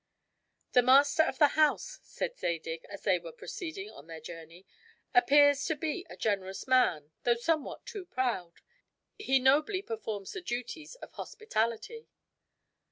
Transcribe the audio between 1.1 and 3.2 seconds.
of the house," said Zadig, as they